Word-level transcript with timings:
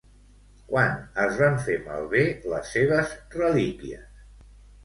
Quan 0.69 0.95
es 1.25 1.37
van 1.41 1.59
fer 1.67 1.77
malbé 1.89 2.23
les 2.55 2.73
seves 2.79 3.15
relíquies? 3.37 4.09